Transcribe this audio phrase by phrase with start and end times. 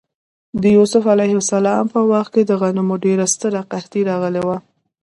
[0.61, 1.13] د یوسف ع
[1.91, 4.57] په وخت کې د غنمو ډېره ستره قحطي راغلې وه.